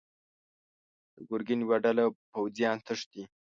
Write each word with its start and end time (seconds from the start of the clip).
د 1.15 1.17
ګرګين 1.29 1.59
يوه 1.65 1.77
ډله 1.85 2.03
پوځيان 2.33 2.77
تښتي. 2.85 3.23